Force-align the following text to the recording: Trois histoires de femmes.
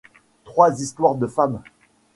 Trois 0.45 0.81
histoires 0.81 1.13
de 1.13 1.27
femmes. 1.27 1.61